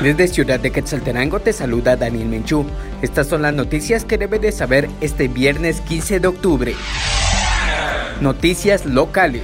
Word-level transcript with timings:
Desde 0.00 0.28
Ciudad 0.28 0.60
de 0.60 0.70
Quetzaltenango 0.70 1.40
te 1.40 1.54
saluda 1.54 1.96
Daniel 1.96 2.28
Menchú. 2.28 2.66
Estas 3.00 3.28
son 3.28 3.42
las 3.42 3.54
noticias 3.54 4.04
que 4.04 4.18
debes 4.18 4.42
de 4.42 4.52
saber 4.52 4.90
este 5.00 5.26
viernes 5.26 5.80
15 5.80 6.20
de 6.20 6.28
octubre. 6.28 6.74
Noticias 8.20 8.84
locales. 8.84 9.42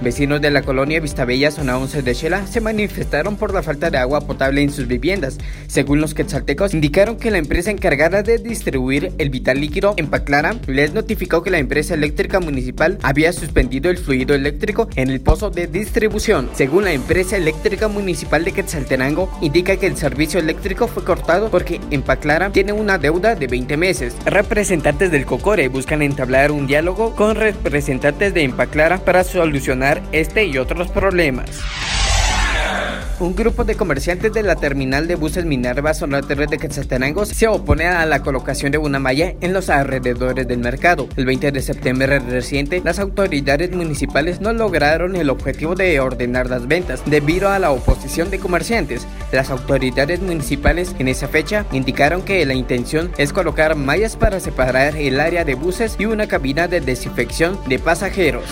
Vecinos 0.00 0.42
de 0.42 0.50
la 0.50 0.60
colonia 0.60 1.00
Vistabella, 1.00 1.50
zona 1.50 1.78
11 1.78 2.02
de 2.02 2.12
Shela, 2.12 2.46
se 2.46 2.60
manifestaron 2.60 3.36
por 3.36 3.54
la 3.54 3.62
falta 3.62 3.90
de 3.90 3.96
agua 3.96 4.20
potable 4.20 4.60
en 4.60 4.70
sus 4.70 4.86
viviendas. 4.86 5.38
Según 5.68 6.02
los 6.02 6.12
quetzaltecos, 6.12 6.74
indicaron 6.74 7.16
que 7.16 7.30
la 7.30 7.38
empresa 7.38 7.70
encargada 7.70 8.22
de 8.22 8.38
distribuir 8.38 9.12
el 9.16 9.30
vital 9.30 9.58
líquido 9.60 9.94
en 9.96 10.08
Paclara 10.08 10.54
les 10.66 10.92
notificó 10.92 11.42
que 11.42 11.50
la 11.50 11.58
empresa 11.58 11.94
eléctrica 11.94 12.40
municipal 12.40 12.98
había 13.02 13.32
suspendido 13.32 13.90
el 13.90 13.96
fluido 13.96 14.34
eléctrico 14.34 14.88
en 14.96 15.08
el 15.08 15.20
pozo 15.22 15.50
de 15.50 15.66
distribución. 15.66 16.50
Según 16.52 16.84
la 16.84 16.92
empresa 16.92 17.38
eléctrica 17.38 17.88
municipal 17.88 18.44
de 18.44 18.52
Quetzaltenango, 18.52 19.30
indica 19.40 19.76
que 19.76 19.86
el 19.86 19.96
servicio 19.96 20.38
eléctrico 20.38 20.88
fue 20.88 21.04
cortado 21.04 21.50
porque 21.50 21.80
en 21.90 22.02
Paclara 22.02 22.52
tiene 22.52 22.72
una 22.72 22.98
deuda 22.98 23.34
de 23.34 23.46
20 23.46 23.76
meses. 23.78 24.14
Representantes 24.26 25.10
del 25.10 25.24
COCORE 25.24 25.68
buscan 25.68 26.02
entablar 26.02 26.52
un 26.52 26.66
diálogo 26.66 27.16
con 27.16 27.34
representantes 27.34 28.34
de 28.34 28.42
Empaclara 28.42 28.98
para 28.98 29.24
solucionar 29.24 29.85
este 30.12 30.44
y 30.44 30.58
otros 30.58 30.88
problemas. 30.88 31.50
Un 33.18 33.34
grupo 33.34 33.64
de 33.64 33.76
comerciantes 33.76 34.30
de 34.34 34.42
la 34.42 34.56
terminal 34.56 35.08
de 35.08 35.14
buses 35.14 35.46
Minerva 35.46 35.94
Zona 35.94 36.20
3 36.20 36.50
de 36.50 36.58
Quetzaltenango 36.58 37.24
se 37.24 37.48
opone 37.48 37.86
a 37.86 38.04
la 38.04 38.20
colocación 38.20 38.72
de 38.72 38.78
una 38.78 38.98
malla 38.98 39.32
en 39.40 39.54
los 39.54 39.70
alrededores 39.70 40.46
del 40.46 40.58
mercado. 40.58 41.08
El 41.16 41.24
20 41.24 41.50
de 41.50 41.62
septiembre 41.62 42.18
reciente, 42.18 42.82
las 42.84 42.98
autoridades 42.98 43.74
municipales 43.74 44.42
no 44.42 44.52
lograron 44.52 45.16
el 45.16 45.30
objetivo 45.30 45.74
de 45.74 45.98
ordenar 45.98 46.50
las 46.50 46.68
ventas 46.68 47.02
debido 47.06 47.48
a 47.48 47.58
la 47.58 47.70
oposición 47.70 48.30
de 48.30 48.38
comerciantes. 48.38 49.06
Las 49.32 49.48
autoridades 49.48 50.20
municipales 50.20 50.94
en 50.98 51.08
esa 51.08 51.26
fecha 51.26 51.64
indicaron 51.72 52.20
que 52.20 52.44
la 52.44 52.52
intención 52.52 53.10
es 53.16 53.32
colocar 53.32 53.76
mallas 53.76 54.16
para 54.16 54.40
separar 54.40 54.94
el 54.94 55.20
área 55.20 55.46
de 55.46 55.54
buses 55.54 55.96
y 55.98 56.04
una 56.04 56.28
cabina 56.28 56.68
de 56.68 56.82
desinfección 56.82 57.58
de 57.66 57.78
pasajeros. 57.78 58.44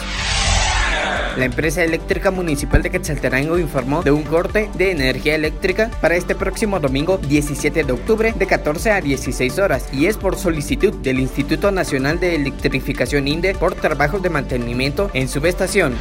La 1.36 1.46
empresa 1.46 1.82
eléctrica 1.82 2.30
municipal 2.30 2.80
de 2.82 2.90
Quetzaltenango 2.90 3.58
informó 3.58 4.04
de 4.04 4.12
un 4.12 4.22
corte 4.22 4.70
de 4.74 4.92
energía 4.92 5.34
eléctrica 5.34 5.90
para 6.00 6.14
este 6.14 6.36
próximo 6.36 6.78
domingo 6.78 7.18
17 7.18 7.82
de 7.82 7.92
octubre 7.92 8.32
de 8.32 8.46
14 8.46 8.92
a 8.92 9.00
16 9.00 9.58
horas 9.58 9.92
y 9.92 10.06
es 10.06 10.16
por 10.16 10.36
solicitud 10.36 10.94
del 10.94 11.18
Instituto 11.18 11.72
Nacional 11.72 12.20
de 12.20 12.36
Electrificación 12.36 13.26
INDE 13.26 13.56
por 13.56 13.74
trabajos 13.74 14.22
de 14.22 14.30
mantenimiento 14.30 15.10
en 15.12 15.26
subestación. 15.26 15.96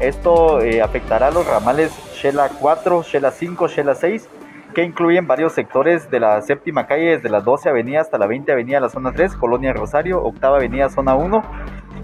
Esto 0.00 0.60
eh, 0.60 0.82
afectará 0.82 1.28
a 1.28 1.30
los 1.30 1.46
ramales 1.46 1.92
Shela 2.14 2.50
4, 2.60 3.04
Shela 3.04 3.30
5, 3.30 3.68
Shela 3.68 3.94
6 3.94 4.28
que 4.74 4.84
incluyen 4.84 5.26
varios 5.26 5.52
sectores 5.52 6.10
de 6.10 6.20
la 6.20 6.40
séptima 6.42 6.86
calle 6.86 7.16
desde 7.16 7.28
la 7.28 7.40
12 7.40 7.68
avenida 7.68 8.00
hasta 8.00 8.18
la 8.18 8.26
20 8.26 8.52
avenida 8.52 8.80
la 8.80 8.88
zona 8.88 9.12
3, 9.12 9.34
Colonia 9.34 9.72
Rosario, 9.72 10.22
octava 10.22 10.58
avenida 10.58 10.88
zona 10.90 11.14
1, 11.14 11.42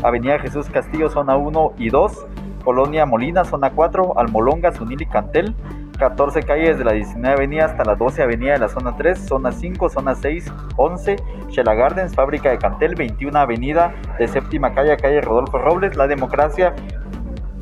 Avenida 0.02 0.38
Jesús 0.38 0.66
Castillo, 0.70 1.08
zona 1.10 1.36
1 1.36 1.74
y 1.78 1.90
2, 1.90 2.26
Colonia 2.64 3.06
Molina, 3.06 3.44
zona 3.44 3.70
4, 3.70 4.18
Almolonga, 4.18 4.72
Sunil 4.72 5.02
y 5.02 5.06
Cantel, 5.06 5.54
14 5.98 6.42
calles 6.42 6.78
de 6.78 6.84
la 6.84 6.92
19 6.92 7.34
avenida 7.34 7.64
hasta 7.64 7.84
la 7.84 7.94
12 7.94 8.22
avenida 8.22 8.52
de 8.52 8.58
la 8.58 8.68
zona 8.68 8.96
3, 8.96 9.18
zona 9.18 9.52
5, 9.52 9.88
zona 9.88 10.14
6, 10.14 10.52
11, 10.76 11.16
Shela 11.48 11.74
Gardens, 11.74 12.14
fábrica 12.14 12.50
de 12.50 12.58
Cantel, 12.58 12.94
21 12.94 13.38
avenida 13.38 13.94
de 14.18 14.28
séptima 14.28 14.74
calle, 14.74 14.96
calle 14.96 15.20
Rodolfo 15.20 15.58
Robles, 15.58 15.96
La 15.96 16.06
Democracia, 16.06 16.74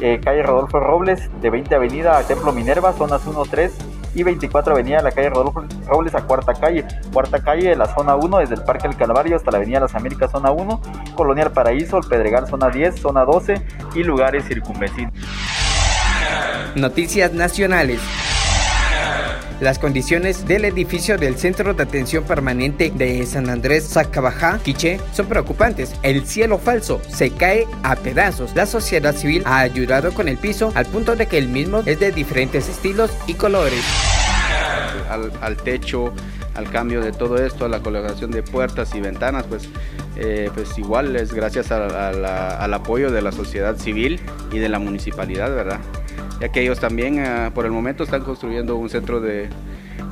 eh, 0.00 0.20
calle 0.22 0.42
Rodolfo 0.42 0.80
Robles, 0.80 1.30
de 1.40 1.50
20 1.50 1.74
avenida 1.74 2.18
a 2.18 2.22
Templo 2.22 2.52
Minerva, 2.52 2.92
zonas 2.92 3.26
1, 3.26 3.42
3, 3.44 3.93
y 4.14 4.22
24 4.22 4.72
Avenida 4.72 4.98
de 4.98 5.02
la 5.02 5.12
calle 5.12 5.30
Rodolfo 5.30 5.64
Robles 5.86 6.14
a 6.14 6.22
Cuarta 6.22 6.54
Calle. 6.54 6.84
Cuarta 7.12 7.42
Calle 7.42 7.70
de 7.70 7.76
la 7.76 7.86
zona 7.86 8.16
1, 8.16 8.38
desde 8.38 8.54
el 8.54 8.62
Parque 8.62 8.88
del 8.88 8.96
Calvario 8.96 9.36
hasta 9.36 9.50
la 9.50 9.58
Avenida 9.58 9.80
Las 9.80 9.94
Américas, 9.94 10.30
zona 10.30 10.50
1, 10.50 10.80
Colonial 11.14 11.52
Paraíso, 11.52 11.98
el 11.98 12.04
Pedregal, 12.08 12.46
zona 12.46 12.70
10, 12.70 13.00
zona 13.00 13.24
12 13.24 13.54
y 13.94 14.04
lugares 14.04 14.44
circunvecinos. 14.46 15.12
Noticias 16.74 17.32
nacionales. 17.32 18.00
Las 19.60 19.78
condiciones 19.78 20.46
del 20.46 20.64
edificio 20.64 21.16
del 21.16 21.36
Centro 21.36 21.74
de 21.74 21.82
Atención 21.82 22.24
Permanente 22.24 22.90
de 22.90 23.24
San 23.24 23.48
Andrés 23.48 23.88
Zacabajá, 23.88 24.58
Quiche, 24.58 24.98
son 25.12 25.26
preocupantes. 25.26 25.94
El 26.02 26.26
cielo 26.26 26.58
falso 26.58 27.00
se 27.08 27.30
cae 27.30 27.66
a 27.84 27.94
pedazos. 27.94 28.54
La 28.56 28.66
sociedad 28.66 29.14
civil 29.14 29.42
ha 29.46 29.60
ayudado 29.60 30.12
con 30.12 30.26
el 30.28 30.38
piso 30.38 30.72
al 30.74 30.86
punto 30.86 31.14
de 31.14 31.26
que 31.26 31.38
el 31.38 31.48
mismo 31.48 31.82
es 31.86 32.00
de 32.00 32.10
diferentes 32.10 32.68
estilos 32.68 33.12
y 33.28 33.34
colores. 33.34 33.80
Al, 35.40 35.56
techo, 35.58 36.12
al 36.54 36.68
cambio 36.70 37.00
de 37.00 37.12
todo 37.12 37.36
esto, 37.36 37.66
a 37.66 37.68
la 37.68 37.78
colocación 37.78 38.32
de 38.32 38.42
puertas 38.42 38.92
y 38.96 39.00
ventanas, 39.00 39.44
pues, 39.44 39.68
eh, 40.16 40.50
pues 40.52 40.76
igual 40.78 41.14
es 41.14 41.32
gracias 41.32 41.70
al 41.70 42.74
apoyo 42.74 43.12
de 43.12 43.22
la 43.22 43.30
sociedad 43.30 43.76
civil 43.76 44.20
y 44.50 44.58
de 44.58 44.68
la 44.68 44.80
municipalidad, 44.80 45.54
¿verdad? 45.54 45.78
Ya 46.40 46.48
que 46.50 46.62
ellos 46.62 46.80
también 46.80 47.20
ah, 47.20 47.50
por 47.54 47.64
el 47.64 47.72
momento 47.72 48.04
están 48.04 48.22
construyendo 48.22 48.76
un 48.76 48.88
centro 48.88 49.20
de 49.20 49.48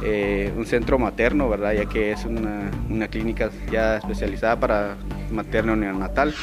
eh, 0.04 0.52
un 0.56 0.66
centro 0.66 0.98
materno, 0.98 1.48
¿verdad? 1.48 1.72
Ya 1.72 1.84
que 1.86 2.12
es 2.12 2.24
una, 2.24 2.70
una 2.90 3.08
clínica 3.08 3.50
ya 3.70 3.98
especializada 3.98 4.58
para 4.58 4.96
materno 5.30 5.76
neonatal. 5.76 6.34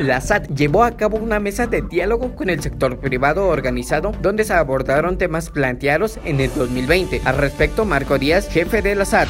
La 0.00 0.20
SAT 0.20 0.48
llevó 0.48 0.84
a 0.84 0.90
cabo 0.96 1.16
una 1.16 1.40
mesa 1.40 1.66
de 1.66 1.82
diálogo 1.82 2.34
con 2.34 2.50
el 2.50 2.60
sector 2.60 2.98
privado 2.98 3.48
organizado 3.48 4.12
donde 4.20 4.44
se 4.44 4.54
abordaron 4.54 5.18
temas 5.18 5.50
planteados 5.50 6.18
en 6.24 6.40
el 6.40 6.50
2020. 6.54 7.22
Al 7.24 7.38
respecto, 7.38 7.84
Marco 7.84 8.18
Díaz, 8.18 8.48
jefe 8.48 8.82
de 8.82 8.94
la 8.94 9.04
SAT. 9.04 9.28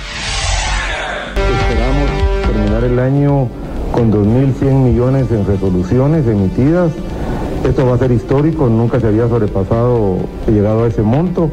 Esperamos 1.60 2.10
terminar 2.42 2.84
el 2.84 2.98
año 2.98 3.48
con 3.92 4.12
2.100 4.12 4.72
millones 4.72 5.30
en 5.30 5.46
resoluciones 5.46 6.26
emitidas 6.26 6.92
esto 7.68 7.86
va 7.86 7.94
a 7.94 7.98
ser 7.98 8.12
histórico, 8.12 8.68
nunca 8.68 9.00
se 9.00 9.08
había 9.08 9.28
sobrepasado 9.28 10.16
llegado 10.46 10.84
a 10.84 10.88
ese 10.88 11.02
monto. 11.02 11.50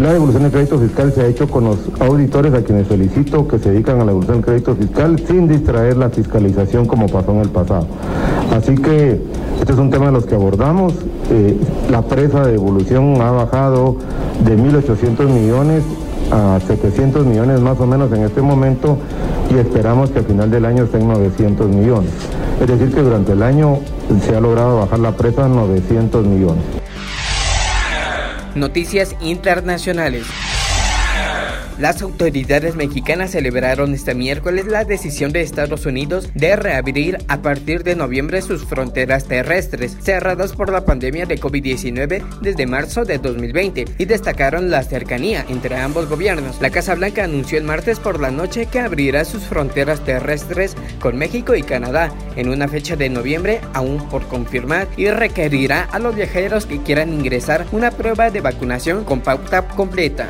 La 0.00 0.12
devolución 0.12 0.44
del 0.44 0.52
crédito 0.52 0.78
fiscal 0.78 1.12
se 1.12 1.22
ha 1.22 1.26
hecho 1.26 1.48
con 1.48 1.64
los 1.64 1.78
auditores 1.98 2.54
a 2.54 2.62
quienes 2.62 2.86
felicito 2.86 3.48
que 3.48 3.58
se 3.58 3.72
dedican 3.72 3.96
a 3.96 3.98
la 4.00 4.06
devolución 4.06 4.36
del 4.36 4.44
crédito 4.44 4.76
fiscal 4.76 5.18
sin 5.26 5.48
distraer 5.48 5.96
la 5.96 6.08
fiscalización 6.10 6.86
como 6.86 7.08
pasó 7.08 7.32
en 7.32 7.40
el 7.40 7.48
pasado. 7.48 7.86
Así 8.52 8.76
que 8.76 9.20
este 9.60 9.72
es 9.72 9.78
un 9.78 9.90
tema 9.90 10.06
de 10.06 10.12
los 10.12 10.26
que 10.26 10.36
abordamos. 10.36 10.94
Eh, 11.30 11.56
la 11.90 12.02
presa 12.02 12.44
de 12.46 12.52
devolución 12.52 13.20
ha 13.20 13.32
bajado 13.32 13.96
de 14.44 14.56
1.800 14.56 15.26
millones 15.26 15.82
a 16.30 16.60
700 16.66 17.26
millones 17.26 17.60
más 17.60 17.80
o 17.80 17.86
menos 17.86 18.12
en 18.12 18.22
este 18.22 18.40
momento 18.40 18.98
y 19.50 19.58
esperamos 19.58 20.10
que 20.10 20.20
al 20.20 20.26
final 20.26 20.50
del 20.50 20.64
año 20.64 20.84
estén 20.84 21.08
900 21.08 21.68
millones. 21.68 22.10
Es 22.60 22.66
decir, 22.66 22.92
que 22.92 23.00
durante 23.00 23.32
el 23.32 23.42
año 23.42 23.78
se 24.26 24.34
ha 24.34 24.40
logrado 24.40 24.80
bajar 24.80 24.98
la 24.98 25.16
presa 25.16 25.44
a 25.44 25.48
900 25.48 26.26
millones. 26.26 26.64
Noticias 28.54 29.14
internacionales. 29.20 30.24
Las 31.78 32.02
autoridades 32.02 32.74
mexicanas 32.74 33.30
celebraron 33.30 33.94
este 33.94 34.12
miércoles 34.12 34.66
la 34.66 34.84
decisión 34.84 35.30
de 35.32 35.42
Estados 35.42 35.86
Unidos 35.86 36.28
de 36.34 36.56
reabrir 36.56 37.18
a 37.28 37.40
partir 37.40 37.84
de 37.84 37.94
noviembre 37.94 38.42
sus 38.42 38.64
fronteras 38.64 39.26
terrestres, 39.26 39.96
cerradas 40.00 40.54
por 40.54 40.72
la 40.72 40.84
pandemia 40.84 41.26
de 41.26 41.40
COVID-19 41.40 42.40
desde 42.40 42.66
marzo 42.66 43.04
de 43.04 43.18
2020, 43.18 43.84
y 43.96 44.04
destacaron 44.06 44.72
la 44.72 44.82
cercanía 44.82 45.46
entre 45.48 45.76
ambos 45.76 46.08
gobiernos. 46.08 46.60
La 46.60 46.70
Casa 46.70 46.96
Blanca 46.96 47.22
anunció 47.22 47.58
el 47.58 47.64
martes 47.64 48.00
por 48.00 48.18
la 48.18 48.32
noche 48.32 48.66
que 48.66 48.80
abrirá 48.80 49.24
sus 49.24 49.44
fronteras 49.44 50.04
terrestres 50.04 50.74
con 51.00 51.16
México 51.16 51.54
y 51.54 51.62
Canadá 51.62 52.12
en 52.34 52.48
una 52.48 52.66
fecha 52.66 52.96
de 52.96 53.08
noviembre 53.08 53.60
aún 53.72 54.08
por 54.08 54.26
confirmar 54.26 54.88
y 54.96 55.10
requerirá 55.10 55.84
a 55.84 56.00
los 56.00 56.16
viajeros 56.16 56.66
que 56.66 56.82
quieran 56.82 57.12
ingresar 57.12 57.66
una 57.70 57.92
prueba 57.92 58.32
de 58.32 58.40
vacunación 58.40 59.04
con 59.04 59.20
pauta 59.20 59.68
completa. 59.68 60.28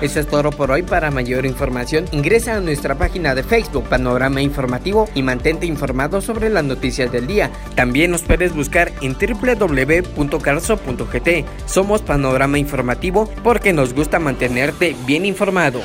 Eso 0.00 0.20
es 0.20 0.26
todo 0.28 0.50
por 0.50 0.70
hoy. 0.70 0.82
Para 0.82 1.10
mayor 1.10 1.44
información, 1.44 2.04
ingresa 2.12 2.56
a 2.56 2.60
nuestra 2.60 2.96
página 2.96 3.34
de 3.34 3.42
Facebook 3.42 3.88
Panorama 3.88 4.40
Informativo 4.40 5.08
y 5.14 5.22
mantente 5.22 5.66
informado 5.66 6.20
sobre 6.20 6.50
las 6.50 6.64
noticias 6.64 7.10
del 7.10 7.26
día. 7.26 7.50
También 7.74 8.10
nos 8.10 8.22
puedes 8.22 8.54
buscar 8.54 8.92
en 9.00 9.14
www.carso.gt. 9.14 10.18
Somos 11.66 12.02
Panorama 12.02 12.58
Informativo 12.58 13.28
porque 13.42 13.72
nos 13.72 13.94
gusta 13.94 14.18
mantenerte 14.18 14.94
bien 15.06 15.26
informado. 15.26 15.80